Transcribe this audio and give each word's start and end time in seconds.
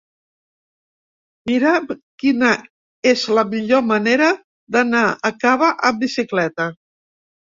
Mira'm 1.49 1.83
quina 2.23 2.53
és 3.11 3.25
la 3.39 3.43
millor 3.51 3.85
manera 3.91 4.29
d'anar 4.77 5.03
a 5.29 5.31
Cava 5.45 5.71
amb 5.91 6.01
bicicleta. 6.07 6.67